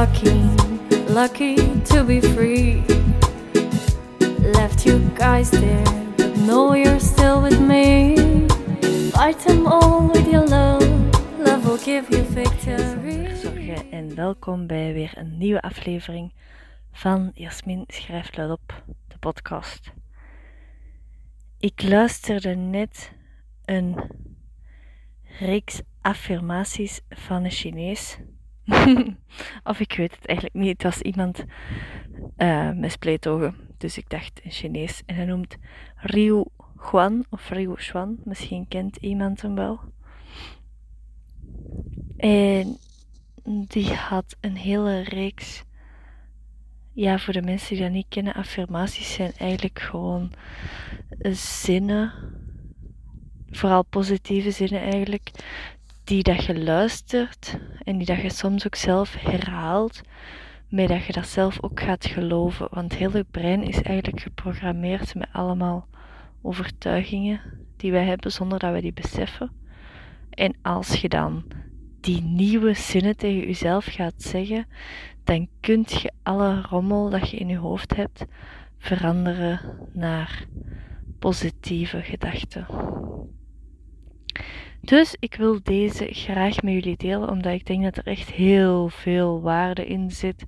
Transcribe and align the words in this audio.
lucky, 0.00 0.32
lucky 1.12 1.56
to 1.84 2.02
be 2.04 2.22
free. 2.22 2.82
Left 4.56 4.86
you 4.86 4.98
guys 5.14 5.50
there, 5.50 5.84
but 6.16 6.34
know 6.38 6.72
you're 6.72 7.00
still 7.00 7.42
with 7.42 7.60
me. 7.60 8.16
Fight 9.10 9.38
them 9.40 9.66
all 9.66 10.08
with 10.08 10.26
your 10.26 10.46
love, 10.46 10.88
love 11.38 11.66
will 11.66 11.76
give 11.84 12.08
you 12.08 12.22
victory. 12.22 13.36
Zorgen 13.36 13.90
en 13.90 14.14
welkom 14.14 14.66
bij 14.66 14.92
weer 14.92 15.12
een 15.14 15.38
nieuwe 15.38 15.62
aflevering 15.62 16.32
van 16.92 17.30
Jasmin 17.34 17.84
schrijft 17.86 18.36
luidop, 18.36 18.84
de 19.08 19.18
podcast. 19.18 19.92
Ik 21.58 21.82
luisterde 21.82 22.54
net 22.54 23.12
een 23.64 23.96
reeks 25.38 25.80
affirmaties 26.00 27.00
van 27.08 27.44
een 27.44 27.50
Chinees. 27.50 28.18
of 29.70 29.80
ik 29.80 29.92
weet 29.92 30.14
het 30.14 30.26
eigenlijk 30.26 30.58
niet. 30.58 30.72
Het 30.72 30.82
was 30.82 31.00
iemand 31.00 31.44
uh, 32.36 32.70
met 32.72 32.92
spleetogen. 32.92 33.54
Dus 33.78 33.98
ik 33.98 34.08
dacht 34.08 34.40
een 34.44 34.50
Chinees. 34.50 35.02
En 35.06 35.14
hij 35.14 35.24
noemt 35.24 35.56
Riu 35.96 36.44
Juan 36.90 37.24
of 37.30 37.48
Riu 37.48 37.74
Xuan. 37.74 38.18
Misschien 38.24 38.68
kent 38.68 38.96
iemand 38.96 39.42
hem 39.42 39.54
wel. 39.54 39.80
En 42.16 42.78
die 43.44 43.94
had 43.94 44.36
een 44.40 44.56
hele 44.56 45.00
reeks. 45.00 45.64
Ja, 46.92 47.18
voor 47.18 47.32
de 47.32 47.42
mensen 47.42 47.74
die 47.74 47.84
dat 47.84 47.92
niet 47.92 48.06
kennen, 48.08 48.34
affirmaties 48.34 49.14
zijn 49.14 49.32
eigenlijk 49.36 49.78
gewoon 49.78 50.32
zinnen, 51.32 52.12
vooral 53.50 53.84
positieve 53.84 54.50
zinnen 54.50 54.80
eigenlijk, 54.80 55.30
die 56.10 56.22
dat 56.22 56.44
je 56.44 56.58
luistert 56.58 57.58
en 57.84 57.96
die 57.96 58.06
dat 58.06 58.20
je 58.20 58.30
soms 58.30 58.66
ook 58.66 58.74
zelf 58.74 59.14
herhaalt, 59.18 60.00
maar 60.68 60.86
dat 60.86 61.04
je 61.04 61.12
dat 61.12 61.26
zelf 61.26 61.62
ook 61.62 61.80
gaat 61.80 62.06
geloven. 62.06 62.68
Want 62.70 62.94
heel 62.94 63.16
je 63.16 63.26
brein 63.30 63.62
is 63.62 63.82
eigenlijk 63.82 64.20
geprogrammeerd 64.20 65.14
met 65.14 65.28
allemaal 65.32 65.86
overtuigingen 66.42 67.40
die 67.76 67.92
wij 67.92 68.04
hebben 68.04 68.32
zonder 68.32 68.58
dat 68.58 68.72
we 68.72 68.80
die 68.80 68.92
beseffen. 68.92 69.50
En 70.30 70.54
als 70.62 71.00
je 71.00 71.08
dan 71.08 71.44
die 72.00 72.22
nieuwe 72.22 72.74
zinnen 72.74 73.16
tegen 73.16 73.46
jezelf 73.46 73.84
gaat 73.84 74.22
zeggen, 74.22 74.66
dan 75.24 75.48
kunt 75.60 75.92
je 75.92 76.12
alle 76.22 76.60
rommel 76.60 77.10
dat 77.10 77.30
je 77.30 77.36
in 77.36 77.48
je 77.48 77.58
hoofd 77.58 77.96
hebt 77.96 78.24
veranderen 78.78 79.60
naar 79.92 80.44
positieve 81.18 82.02
gedachten. 82.02 82.66
Dus 84.90 85.16
ik 85.18 85.34
wil 85.34 85.60
deze 85.62 86.08
graag 86.10 86.62
met 86.62 86.72
jullie 86.72 86.96
delen, 86.96 87.28
omdat 87.28 87.52
ik 87.52 87.66
denk 87.66 87.82
dat 87.82 87.96
er 87.96 88.06
echt 88.06 88.30
heel 88.30 88.88
veel 88.88 89.40
waarde 89.40 89.86
in 89.86 90.10
zit. 90.10 90.44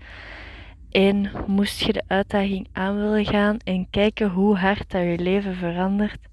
En 0.90 1.30
moest 1.46 1.80
je 1.82 1.92
de 1.92 2.02
uitdaging 2.06 2.68
aan 2.72 2.96
willen 2.96 3.24
gaan 3.24 3.58
en 3.58 3.90
kijken 3.90 4.30
hoe 4.30 4.56
hard 4.56 4.90
dat 4.90 5.02
je 5.02 5.18
leven 5.18 5.54
verandert, 5.54 6.28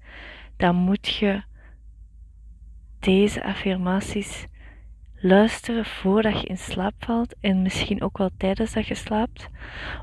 dan 0.56 0.76
moet 0.76 1.06
je 1.06 1.42
deze 3.00 3.44
affirmaties 3.44 4.46
luisteren 5.14 5.84
voordat 5.84 6.40
je 6.40 6.46
in 6.46 6.58
slaap 6.58 6.94
valt 6.98 7.34
en 7.40 7.62
misschien 7.62 8.02
ook 8.02 8.18
wel 8.18 8.30
tijdens 8.36 8.72
dat 8.72 8.86
je 8.86 8.94
slaapt, 8.94 9.48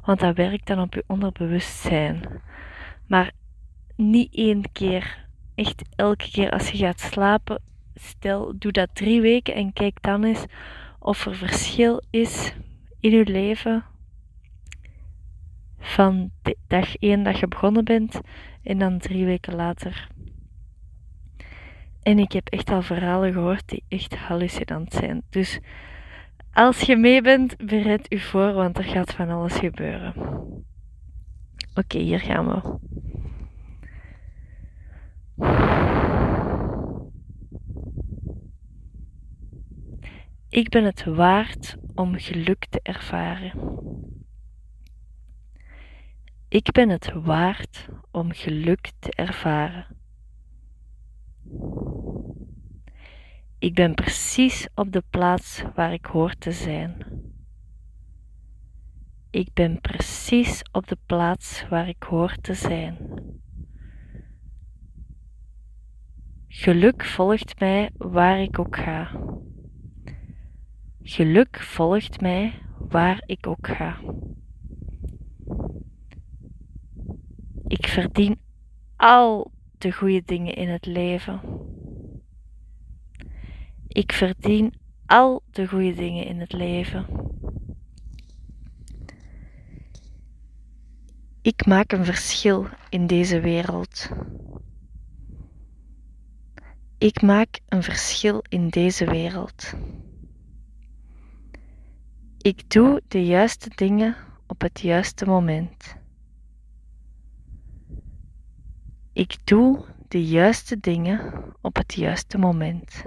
want 0.05 0.19
dat 0.19 0.35
werkt 0.35 0.67
dan 0.67 0.79
op 0.79 0.93
je 0.93 1.03
onderbewustzijn. 1.07 2.41
Maar 3.07 3.31
niet 3.95 4.35
één 4.35 4.71
keer, 4.71 5.25
echt 5.55 5.83
elke 5.95 6.31
keer 6.31 6.51
als 6.51 6.69
je 6.69 6.77
gaat 6.77 6.99
slapen, 6.99 7.65
stel, 7.99 8.53
doe 8.57 8.71
dat 8.71 8.89
drie 8.93 9.21
weken 9.21 9.53
en 9.53 9.73
kijk 9.73 10.01
dan 10.01 10.23
eens 10.23 10.45
of 10.99 11.25
er 11.25 11.35
verschil 11.35 12.01
is 12.09 12.53
in 12.99 13.11
je 13.11 13.25
leven 13.25 13.85
van 15.79 16.31
dag 16.67 16.95
één 16.95 17.23
dat 17.23 17.39
je 17.39 17.47
begonnen 17.47 17.83
bent 17.83 18.19
en 18.63 18.77
dan 18.77 18.97
drie 18.97 19.25
weken 19.25 19.55
later. 19.55 20.07
En 22.03 22.19
ik 22.19 22.31
heb 22.31 22.47
echt 22.47 22.69
al 22.69 22.81
verhalen 22.81 23.33
gehoord 23.33 23.69
die 23.69 23.83
echt 23.87 24.15
hallucinant 24.15 24.93
zijn. 24.93 25.21
Dus 25.29 25.59
als 26.53 26.81
je 26.81 26.95
mee 26.97 27.21
bent, 27.21 27.57
bereid 27.57 28.13
u 28.13 28.19
voor, 28.19 28.53
want 28.53 28.77
er 28.77 28.83
gaat 28.83 29.13
van 29.13 29.29
alles 29.29 29.53
gebeuren. 29.53 30.13
Oké, 31.75 31.97
hier 31.97 32.19
gaan 32.19 32.47
we. 32.47 32.77
Ik 40.57 40.69
ben 40.69 40.83
het 40.83 41.03
waard 41.03 41.77
om 41.95 42.15
geluk 42.15 42.65
te 42.69 42.79
ervaren. 42.83 43.53
Ik 46.47 46.71
ben 46.71 46.89
het 46.89 47.11
waard 47.13 47.89
om 48.11 48.31
geluk 48.31 48.91
te 48.99 49.11
ervaren. 49.11 49.85
Ik 53.59 53.73
ben 53.73 53.93
precies 53.93 54.67
op 54.75 54.91
de 54.91 55.03
plaats 55.09 55.63
waar 55.75 55.93
ik 55.93 56.05
hoor 56.05 56.33
te 56.33 56.51
zijn. 56.51 57.05
Ik 59.29 59.53
ben 59.53 59.81
precies 59.81 60.61
op 60.71 60.87
de 60.87 60.97
plaats 61.05 61.67
waar 61.69 61.87
ik 61.87 62.03
hoor 62.03 62.35
te 62.41 62.53
zijn. 62.53 62.97
Geluk 66.47 67.05
volgt 67.05 67.59
mij 67.59 67.89
waar 67.97 68.41
ik 68.41 68.59
ook 68.59 68.75
ga. 68.75 69.11
Geluk 71.09 71.59
volgt 71.59 72.21
mij 72.21 72.61
waar 72.77 73.23
ik 73.25 73.47
ook 73.47 73.67
ga. 73.67 73.99
Ik 77.67 77.87
verdien 77.87 78.39
al 78.95 79.51
de 79.77 79.91
goede 79.91 80.21
dingen 80.25 80.55
in 80.55 80.69
het 80.69 80.85
leven. 80.85 81.41
Ik 83.87 84.11
verdien 84.11 84.73
al 85.05 85.43
de 85.51 85.67
goede 85.67 85.93
dingen 85.93 86.25
in 86.25 86.39
het 86.39 86.53
leven. 86.53 87.05
Ik 91.41 91.65
maak 91.65 91.91
een 91.91 92.05
verschil 92.05 92.67
in 92.89 93.07
deze 93.07 93.39
wereld. 93.39 94.09
Ik 96.97 97.21
maak 97.21 97.59
een 97.67 97.83
verschil 97.83 98.43
in 98.49 98.69
deze 98.69 99.05
wereld. 99.05 99.73
Ik 102.47 102.69
doe 102.69 103.01
de 103.07 103.25
juiste 103.25 103.69
dingen 103.75 104.15
op 104.45 104.61
het 104.61 104.79
juiste 104.79 105.25
moment. 105.25 105.95
Ik 109.13 109.37
doe 109.43 109.85
de 110.07 110.25
juiste 110.25 110.79
dingen 110.79 111.43
op 111.61 111.75
het 111.75 111.93
juiste 111.93 112.37
moment. 112.37 113.05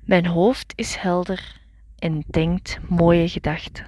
Mijn 0.00 0.26
hoofd 0.26 0.72
is 0.76 0.94
helder 0.94 1.60
en 1.98 2.24
denkt 2.30 2.78
mooie 2.88 3.28
gedachten. 3.28 3.86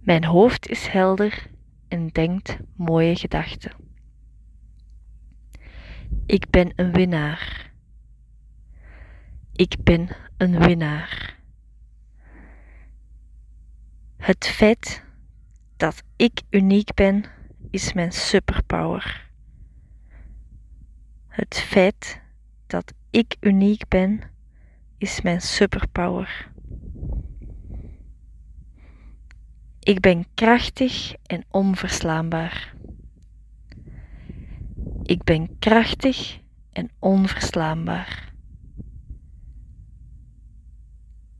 Mijn 0.00 0.24
hoofd 0.24 0.68
is 0.68 0.86
helder 0.86 1.50
en 1.88 2.08
denkt 2.08 2.56
mooie 2.76 3.16
gedachten. 3.16 3.72
Ik 6.26 6.50
ben 6.50 6.72
een 6.76 6.92
winnaar. 6.92 7.72
Ik 9.56 9.76
ben 9.82 10.08
een 10.36 10.58
winnaar. 10.58 11.38
Het 14.16 14.46
feit 14.46 15.04
dat 15.76 16.02
ik 16.16 16.42
uniek 16.50 16.94
ben 16.94 17.24
is 17.70 17.92
mijn 17.92 18.12
superpower. 18.12 19.30
Het 21.28 21.58
feit 21.58 22.20
dat 22.66 22.92
ik 23.10 23.36
uniek 23.40 23.88
ben 23.88 24.20
is 24.98 25.20
mijn 25.20 25.40
superpower. 25.40 26.52
Ik 29.78 30.00
ben 30.00 30.26
krachtig 30.34 31.14
en 31.26 31.44
onverslaanbaar. 31.50 32.74
Ik 35.02 35.22
ben 35.22 35.58
krachtig 35.58 36.38
en 36.72 36.90
onverslaanbaar. 36.98 38.33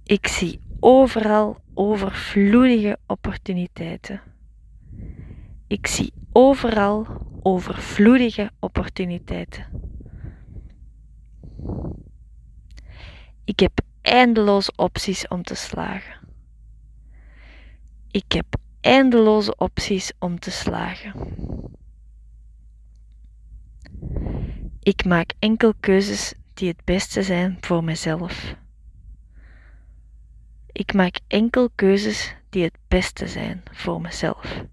Ik 0.04 0.26
zie 0.26 0.60
overal 0.80 1.60
overvloedige 1.74 2.98
opportuniteiten. 3.06 4.20
Ik 5.66 5.86
zie 5.86 6.12
overal 6.32 7.06
overvloedige 7.42 8.50
opportuniteiten. 8.60 9.66
Ik 13.44 13.60
heb 13.60 13.80
eindeloze 14.02 14.72
opties 14.76 15.28
om 15.28 15.42
te 15.42 15.54
slagen. 15.54 16.14
Ik 18.10 18.32
heb 18.32 18.46
eindeloze 18.80 19.56
opties 19.56 20.12
om 20.18 20.38
te 20.38 20.50
slagen. 20.50 21.12
Ik 24.80 25.04
maak 25.04 25.32
enkel 25.38 25.74
keuzes 25.80 26.34
die 26.54 26.68
het 26.68 26.84
beste 26.84 27.22
zijn 27.22 27.56
voor 27.60 27.84
mezelf. 27.84 28.62
Ik 30.75 30.94
maak 30.94 31.21
enkel 31.26 31.71
keuzes 31.75 32.35
die 32.50 32.62
het 32.62 32.79
beste 32.88 33.29
zijn 33.29 33.62
voor 33.71 34.00
mezelf. 34.00 34.65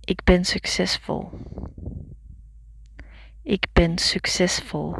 Ik 0.00 0.24
ben 0.24 0.44
succesvol. 0.44 1.30
Ik 3.42 3.66
ben 3.72 3.98
succesvol. 3.98 4.94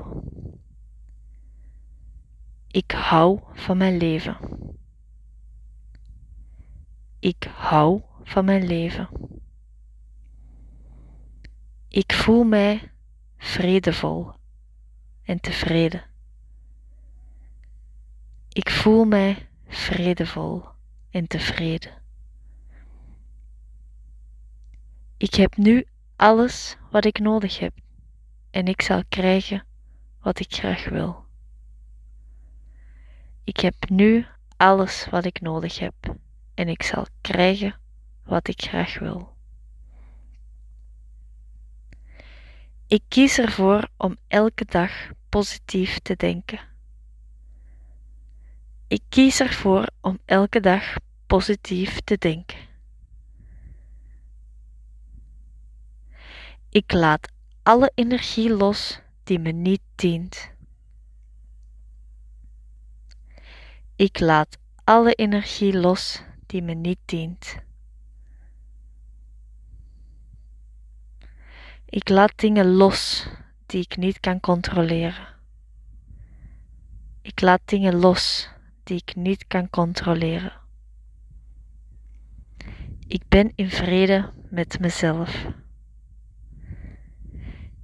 Ik 2.69 2.91
hou 2.91 3.41
van 3.53 3.77
mijn 3.77 3.97
leven. 3.97 4.37
Ik 7.19 7.45
hou 7.55 8.03
van 8.23 8.45
mijn 8.45 8.67
leven. 8.67 9.09
Ik 11.89 12.13
voel 12.13 12.45
mij 12.45 12.93
vredevol 13.37 14.33
en 15.23 15.41
tevreden. 15.41 16.14
Ik 18.55 18.71
voel 18.71 19.05
mij 19.05 19.49
vredevol 19.69 20.65
en 21.11 21.27
tevreden. 21.27 21.93
Ik 25.17 25.35
heb 25.35 25.57
nu 25.57 25.87
alles 26.17 26.77
wat 26.91 27.05
ik 27.05 27.19
nodig 27.19 27.59
heb 27.59 27.73
en 28.51 28.67
ik 28.67 28.83
zal 28.83 29.03
krijgen 29.09 29.65
wat 30.21 30.41
ik 30.41 30.53
graag 30.53 30.89
wil. 30.89 31.25
Ik 33.45 33.57
heb 33.61 33.75
nu 33.89 34.27
alles 34.57 35.07
wat 35.11 35.25
ik 35.25 35.41
nodig 35.41 35.79
heb 35.79 36.17
en 36.55 36.69
ik 36.69 36.83
zal 36.83 37.07
krijgen 37.21 37.79
wat 38.25 38.49
ik 38.49 38.63
graag 38.63 38.99
wil. 38.99 39.37
Ik 42.87 43.03
kies 43.09 43.39
ervoor 43.39 43.89
om 43.97 44.17
elke 44.29 44.65
dag 44.65 45.11
positief 45.29 45.99
te 45.99 46.17
denken. 46.17 46.74
Ik 48.87 49.03
kies 49.09 49.41
ervoor 49.41 49.87
om 50.01 50.19
elke 50.25 50.61
dag 50.61 50.95
positief 51.27 52.01
te 52.01 52.19
denken. 52.19 52.59
Ik 56.69 56.93
laat 56.93 57.33
alle 57.63 57.93
energie 57.95 58.51
los 58.51 59.01
die 59.25 59.39
me 59.39 59.51
niet 59.51 59.81
dient. 59.95 60.51
Ik 63.97 64.21
laat 64.21 64.59
alle 64.85 65.13
energie 65.13 65.79
los 65.79 66.23
die 66.47 66.63
me 66.63 66.75
niet 66.75 66.99
dient. 67.05 67.57
Ik 71.85 72.09
laat 72.09 72.33
dingen 72.37 72.67
los 72.67 73.27
die 73.67 73.81
ik 73.81 73.97
niet 73.97 74.21
kan 74.21 74.41
controleren. 74.41 75.29
Ik 77.23 77.41
laat 77.41 77.61
dingen 77.65 77.95
los 77.95 78.53
die 78.85 78.97
ik 78.97 79.15
niet 79.15 79.47
kan 79.47 79.71
controleren. 79.71 80.53
Ik 83.07 83.29
ben 83.29 83.53
in 83.55 83.71
vrede 83.71 84.33
met 84.51 84.81
mezelf. 84.81 85.47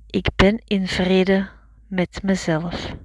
Ik 0.06 0.28
ben 0.36 0.62
in 0.64 0.88
vrede 0.88 1.48
met 1.86 2.22
mezelf. 2.22 2.96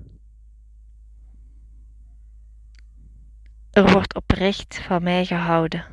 Er 3.72 3.92
wordt 3.92 4.16
oprecht 4.16 4.80
van 4.80 5.04
mij 5.04 5.26
gehouden. 5.26 5.86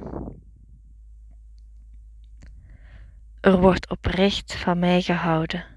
Er 3.40 3.60
wordt 3.60 3.90
oprecht 3.90 4.54
van 4.54 4.78
mij 4.78 5.02
gehouden. 5.02 5.71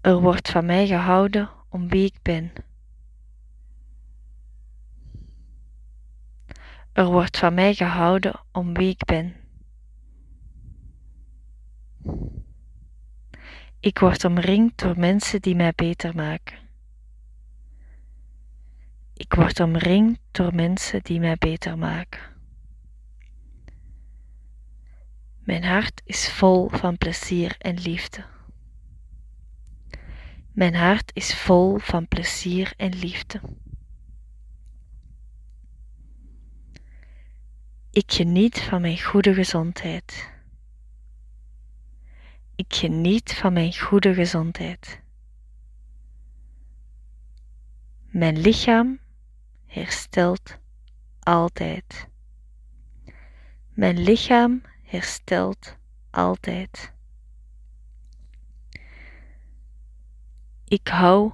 Er 0.00 0.20
wordt 0.20 0.50
van 0.50 0.66
mij 0.66 0.86
gehouden 0.86 1.50
om 1.68 1.88
wie 1.88 2.04
ik 2.04 2.22
ben. 2.22 2.52
Er 6.92 7.06
wordt 7.06 7.38
van 7.38 7.54
mij 7.54 7.74
gehouden 7.74 8.40
om 8.52 8.74
wie 8.74 8.88
ik 8.88 9.04
ben. 9.04 9.34
Ik 13.80 13.98
word 13.98 14.24
omringd 14.24 14.78
door 14.78 14.98
mensen 14.98 15.40
die 15.40 15.54
mij 15.54 15.72
beter 15.74 16.14
maken. 16.14 16.58
Ik 19.14 19.34
word 19.34 19.60
omringd 19.60 20.20
door 20.30 20.54
mensen 20.54 21.02
die 21.02 21.20
mij 21.20 21.36
beter 21.36 21.78
maken. 21.78 22.20
Mijn 25.38 25.64
hart 25.64 26.00
is 26.04 26.32
vol 26.32 26.68
van 26.68 26.98
plezier 26.98 27.56
en 27.58 27.74
liefde. 27.74 28.24
Mijn 30.58 30.74
hart 30.74 31.10
is 31.14 31.34
vol 31.34 31.78
van 31.78 32.08
plezier 32.08 32.72
en 32.76 32.94
liefde. 32.94 33.40
Ik 37.90 38.12
geniet 38.12 38.60
van 38.60 38.80
mijn 38.80 39.02
goede 39.02 39.34
gezondheid. 39.34 40.32
Ik 42.54 42.74
geniet 42.74 43.34
van 43.34 43.52
mijn 43.52 43.78
goede 43.78 44.14
gezondheid. 44.14 45.00
Mijn 48.06 48.38
lichaam 48.38 49.00
herstelt 49.66 50.58
altijd. 51.20 52.08
Mijn 53.74 53.98
lichaam 53.98 54.62
herstelt 54.82 55.76
altijd. 56.10 56.96
Ik 60.68 60.88
hou 60.88 61.32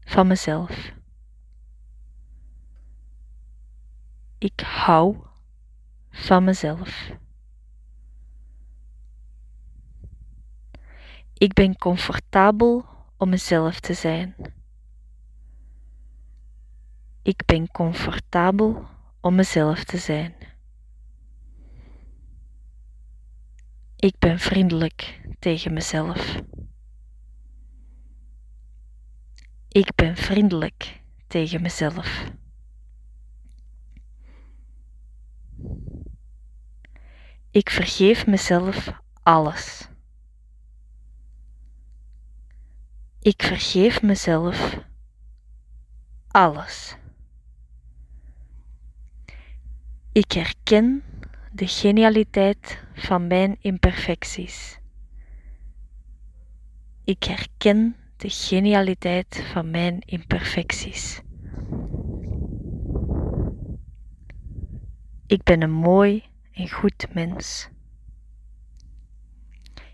van 0.00 0.26
mezelf. 0.26 0.92
Ik 4.38 4.60
hou 4.60 5.16
van 6.10 6.44
mezelf. 6.44 7.10
Ik 11.32 11.52
ben 11.52 11.76
comfortabel 11.76 12.84
om 13.16 13.28
mezelf 13.28 13.80
te 13.80 13.94
zijn. 13.94 14.34
Ik 17.22 17.42
ben 17.44 17.70
comfortabel 17.70 18.86
om 19.20 19.34
mezelf 19.34 19.84
te 19.84 19.98
zijn. 19.98 20.34
Ik 24.00 24.18
ben 24.18 24.38
vriendelijk 24.38 25.20
tegen 25.38 25.72
mezelf. 25.72 26.40
Ik 29.68 29.94
ben 29.94 30.16
vriendelijk 30.16 31.02
tegen 31.26 31.62
mezelf. 31.62 32.24
Ik 37.50 37.70
vergeef 37.70 38.26
mezelf 38.26 38.92
alles. 39.22 39.88
Ik 43.20 43.42
vergeef 43.42 44.02
mezelf 44.02 44.78
alles. 46.28 46.96
Ik 50.12 50.32
herken 50.32 51.02
de 51.58 51.66
genialiteit 51.66 52.84
van 52.94 53.26
mijn 53.26 53.56
imperfecties. 53.60 54.78
Ik 57.04 57.24
herken 57.24 57.96
de 58.16 58.28
genialiteit 58.30 59.44
van 59.52 59.70
mijn 59.70 60.00
imperfecties. 60.00 61.20
Ik 65.26 65.42
ben 65.42 65.62
een 65.62 65.72
mooi 65.72 66.24
en 66.52 66.70
goed 66.70 67.06
mens. 67.14 67.68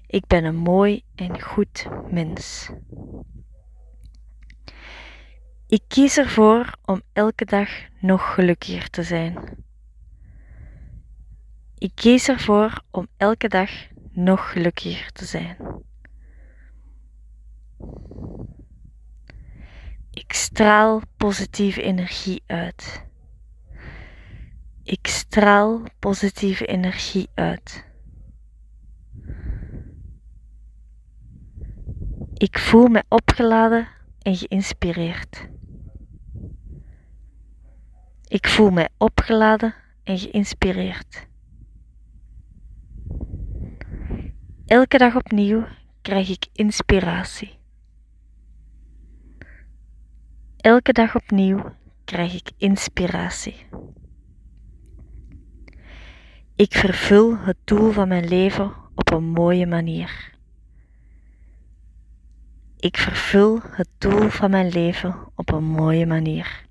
Ik 0.07 0.27
ben 0.27 0.45
een 0.45 0.57
mooi 0.57 1.03
en 1.15 1.43
goed 1.43 1.89
mens. 2.11 2.71
Ik 5.67 5.83
kies 5.89 6.17
ervoor 6.17 6.75
om 6.85 7.03
elke 7.13 7.45
dag 7.45 7.69
nog 8.01 8.35
gelukkiger 8.35 8.91
te 8.91 9.03
zijn. 9.03 9.64
Ik 11.85 11.93
kies 11.95 12.29
ervoor 12.29 12.83
om 12.91 13.07
elke 13.17 13.49
dag 13.49 13.71
nog 14.11 14.51
gelukkiger 14.53 15.13
te 15.13 15.25
zijn. 15.25 15.57
Ik 20.11 20.33
straal 20.33 21.03
positieve 21.17 21.83
energie 21.83 22.43
uit. 22.47 23.07
Ik 24.83 25.07
straal 25.07 25.83
positieve 25.99 26.67
energie 26.67 27.29
uit. 27.35 27.85
Ik 32.35 32.59
voel 32.59 32.87
me 32.87 33.05
opgeladen 33.09 33.89
en 34.23 34.37
geïnspireerd. 34.37 35.49
Ik 38.27 38.49
voel 38.49 38.71
mij 38.71 38.89
opgeladen 38.99 39.75
en 40.05 40.19
geïnspireerd. 40.19 41.33
Elke 44.67 44.99
dag 44.99 45.17
opnieuw 45.17 45.67
krijg 46.03 46.29
ik 46.29 46.47
inspiratie. 46.53 47.59
Elke 50.57 50.93
dag 50.93 51.15
opnieuw 51.15 51.75
krijg 52.05 52.35
ik 52.35 52.51
inspiratie. 52.57 53.67
Ik 56.55 56.75
vervul 56.75 57.39
het 57.39 57.57
doel 57.65 57.93
van 57.93 58.09
mijn 58.09 58.29
leven 58.29 58.73
op 58.95 59.13
een 59.13 59.25
mooie 59.25 59.67
manier. 59.67 60.33
Ik 62.77 62.97
vervul 62.97 63.61
het 63.63 63.89
doel 63.99 64.29
van 64.29 64.51
mijn 64.51 64.69
leven 64.69 65.33
op 65.35 65.53
een 65.53 65.65
mooie 65.65 66.07
manier. 66.07 66.67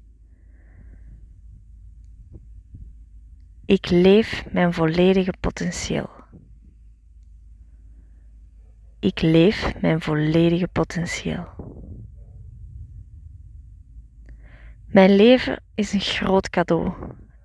Ik 3.66 3.90
leef 3.90 4.46
mijn 4.52 4.74
volledige 4.74 5.34
potentieel. 5.40 6.23
Ik 9.04 9.22
leef 9.22 9.82
mijn 9.82 10.02
volledige 10.02 10.68
potentieel. 10.68 11.48
Mijn 14.86 15.16
leven 15.16 15.64
is 15.76 15.94
een 15.94 16.00
groot 16.00 16.50
cadeau 16.50 16.94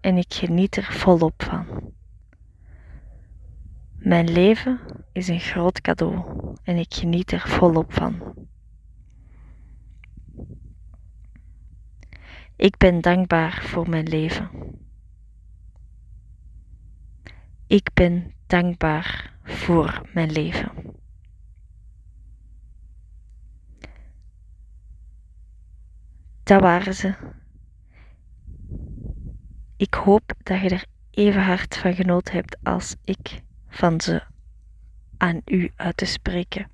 en 0.01 0.17
ik 0.17 0.35
geniet 0.35 0.77
er 0.77 0.85
volop 0.85 1.43
van. 1.43 1.93
Mijn 3.97 4.31
leven 4.31 4.81
is 5.13 5.29
een 5.29 5.41
groot 5.41 5.81
cadeau 5.81 6.55
en 6.63 6.77
ik 6.77 6.95
geniet 6.95 7.33
er 7.33 7.49
volop 7.49 7.93
van. 7.93 8.35
Ik 12.57 12.77
ben 12.77 13.01
dankbaar 13.01 13.63
voor 13.63 13.89
mijn 13.89 14.09
leven. 14.09 14.51
Ik 17.67 17.91
ben 17.95 18.35
dankbaar 18.47 19.39
voor 19.43 20.09
mijn 20.13 20.31
leven. 20.31 20.98
Dat 26.49 26.61
waren 26.61 26.95
ze. 26.95 27.15
Ik 29.77 29.95
hoop 29.95 30.33
dat 30.43 30.61
je 30.61 30.69
er 30.69 30.85
even 31.11 31.43
hard 31.43 31.77
van 31.77 31.95
genoten 31.95 32.35
hebt 32.35 32.57
als 32.63 32.97
ik 33.05 33.43
van 33.69 34.01
ze 34.01 34.23
aan 35.17 35.41
u 35.45 35.73
uit 35.77 35.97
te 35.97 36.05
spreken. 36.05 36.71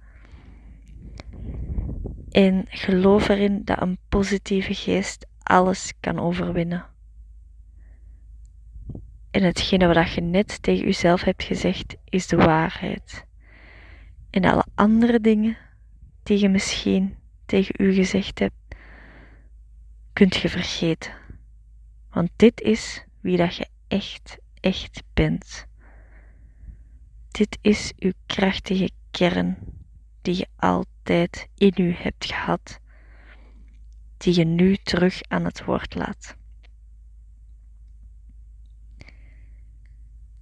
En 2.31 2.65
geloof 2.69 3.29
erin 3.29 3.65
dat 3.65 3.83
een 3.83 3.99
positieve 4.09 4.75
geest 4.75 5.27
alles 5.43 5.93
kan 6.01 6.19
overwinnen. 6.19 6.87
En 9.31 9.43
hetgene 9.43 9.95
wat 9.95 10.13
je 10.13 10.21
net 10.21 10.63
tegen 10.63 10.85
jezelf 10.85 11.23
hebt 11.23 11.43
gezegd, 11.43 11.97
is 12.05 12.27
de 12.27 12.37
waarheid. 12.37 13.27
En 14.31 14.45
alle 14.45 14.65
andere 14.75 15.21
dingen 15.21 15.57
die 16.23 16.39
je 16.39 16.49
misschien 16.49 17.17
tegen 17.47 17.75
u 17.79 17.93
gezegd 17.93 18.39
hebt, 18.39 18.55
kunt 20.15 20.37
je 20.37 20.49
vergeten. 20.49 21.13
Want 22.11 22.31
dit 22.37 22.61
is 22.61 23.05
wie 23.21 23.37
dat 23.37 23.57
je 23.57 23.67
echt, 23.89 24.39
echt 24.61 25.03
bent. 25.15 25.67
Dit 27.31 27.59
is 27.61 27.93
uw 27.99 28.13
krachtige 28.27 28.91
kern 29.11 29.57
die 30.23 30.37
je 30.37 30.47
altijd 30.57 31.49
in 31.55 31.73
u 31.77 31.93
hebt 31.93 32.25
gehad, 32.25 32.81
die 34.17 34.35
je 34.35 34.45
nu 34.45 34.77
terug 34.77 35.21
aan 35.29 35.45
het 35.45 35.65
woord 35.65 35.95
laat. 35.95 36.37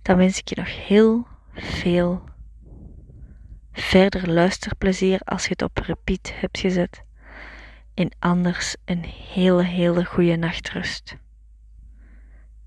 Dan 0.03 0.17
wens 0.17 0.39
ik 0.39 0.49
je 0.49 0.55
nog 0.57 0.87
heel 0.87 1.27
veel 1.53 2.25
verder 3.73 4.31
luisterplezier 4.31 5.21
als 5.21 5.43
je 5.43 5.51
het 5.51 5.63
op 5.63 5.79
repeat 5.79 6.33
hebt 6.35 6.59
gezet. 6.59 7.05
En 7.95 8.17
anders 8.19 8.77
een 8.85 9.05
hele, 9.05 9.65
hele 9.65 10.05
goede 10.05 10.37
nachtrust. 10.37 11.17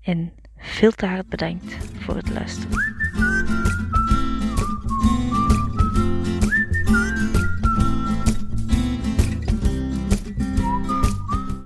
En 0.00 0.32
veel 0.56 0.92
te 0.92 1.06
hard 1.06 1.28
bedankt 1.28 1.76
voor 1.98 2.16
het 2.16 2.30
luisteren. 2.30 3.35